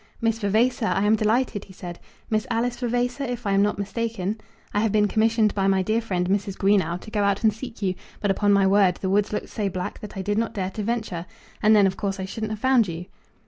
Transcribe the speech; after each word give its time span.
"Miss 0.19 0.39
Vavasor, 0.39 0.87
I 0.87 1.03
am 1.03 1.15
delighted," 1.15 1.65
he 1.65 1.73
said. 1.73 1.99
"Miss 2.27 2.47
Alice 2.49 2.77
Vavasor, 2.77 3.23
if 3.23 3.45
I 3.45 3.51
am 3.51 3.61
not 3.61 3.77
mistaken? 3.77 4.41
I 4.73 4.79
have 4.79 4.91
been 4.91 5.07
commissioned 5.07 5.53
by 5.53 5.67
my 5.67 5.83
dear 5.83 6.01
friend 6.01 6.27
Mrs. 6.27 6.57
Greenow 6.57 6.99
to 7.01 7.11
go 7.11 7.21
out 7.23 7.43
and 7.43 7.53
seek 7.53 7.83
you, 7.83 7.93
but, 8.19 8.31
upon 8.31 8.51
my 8.51 8.65
word, 8.65 8.95
the 8.95 9.11
woods 9.11 9.31
looked 9.31 9.49
so 9.49 9.69
black 9.69 9.99
that 9.99 10.17
I 10.17 10.23
did 10.23 10.39
not 10.39 10.55
dare 10.55 10.71
to 10.71 10.81
venture; 10.81 11.27
and 11.61 11.75
then, 11.75 11.85
of 11.85 11.97
course, 11.97 12.19
I 12.19 12.25
shouldn't 12.25 12.51
have 12.51 12.57
found 12.59 12.87
you." 12.87 13.05